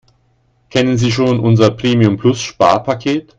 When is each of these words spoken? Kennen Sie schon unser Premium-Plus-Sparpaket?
Kennen 0.71 0.97
Sie 0.97 1.11
schon 1.11 1.39
unser 1.39 1.69
Premium-Plus-Sparpaket? 1.69 3.29